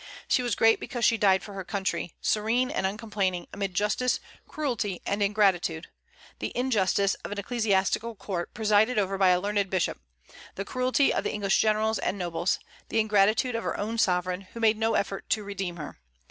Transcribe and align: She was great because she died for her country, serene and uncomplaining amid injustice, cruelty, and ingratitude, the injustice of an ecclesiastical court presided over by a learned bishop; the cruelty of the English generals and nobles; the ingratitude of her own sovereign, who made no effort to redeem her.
She 0.27 0.41
was 0.41 0.55
great 0.55 0.79
because 0.79 1.05
she 1.05 1.15
died 1.19 1.43
for 1.43 1.53
her 1.53 1.63
country, 1.63 2.15
serene 2.21 2.71
and 2.71 2.87
uncomplaining 2.87 3.45
amid 3.53 3.69
injustice, 3.69 4.19
cruelty, 4.47 4.99
and 5.05 5.21
ingratitude, 5.21 5.89
the 6.39 6.51
injustice 6.57 7.13
of 7.23 7.31
an 7.31 7.37
ecclesiastical 7.37 8.15
court 8.15 8.51
presided 8.55 8.97
over 8.97 9.19
by 9.19 9.29
a 9.29 9.39
learned 9.39 9.69
bishop; 9.69 10.01
the 10.55 10.65
cruelty 10.65 11.13
of 11.13 11.23
the 11.23 11.31
English 11.31 11.61
generals 11.61 11.99
and 11.99 12.17
nobles; 12.17 12.57
the 12.89 12.99
ingratitude 12.99 13.53
of 13.53 13.63
her 13.63 13.79
own 13.79 13.99
sovereign, 13.99 14.41
who 14.55 14.59
made 14.59 14.79
no 14.79 14.95
effort 14.95 15.29
to 15.29 15.43
redeem 15.43 15.77
her. 15.77 15.99